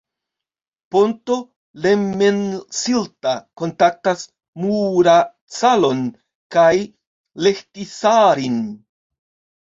Ponto 0.93 1.33
Lemmensilta 1.85 3.33
kontaktas 3.61 4.23
Muuratsalon 4.63 6.01
kaj 6.57 6.71
Lehtisaarin. 7.49 8.57